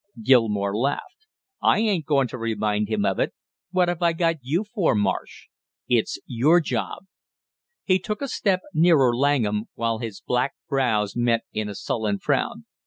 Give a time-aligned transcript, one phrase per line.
[0.23, 1.27] Gilmore laughed.
[1.61, 3.33] "I ain't going to remind him of it;
[3.69, 5.45] what have I got you for, Marsh?
[5.87, 7.05] It's your job."
[7.83, 12.65] He took a step nearer Langham while his black brows met in a sullen frown.